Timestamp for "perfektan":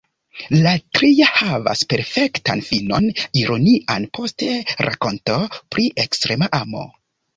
1.91-2.63